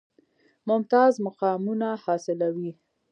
[0.69, 2.71] ممتاز مقامونه حاصلوي.